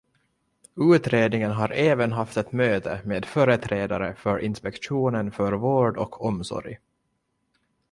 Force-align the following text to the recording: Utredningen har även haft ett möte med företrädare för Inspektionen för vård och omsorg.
Utredningen 0.77 1.51
har 1.51 1.69
även 1.71 2.11
haft 2.11 2.37
ett 2.37 2.51
möte 2.51 3.01
med 3.05 3.25
företrädare 3.25 4.15
för 4.15 4.39
Inspektionen 4.39 5.31
för 5.31 5.53
vård 5.53 5.97
och 5.97 6.25
omsorg. 6.25 6.79